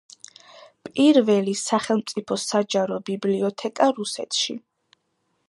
პირველი 0.87 1.53
სახელმწიფო 1.59 2.39
საჯარო 2.45 2.99
ბიბლიოთეკა 3.11 3.93
რუსეთში. 4.01 4.59